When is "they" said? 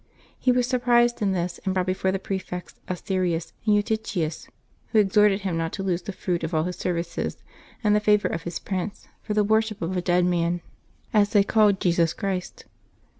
11.33-11.43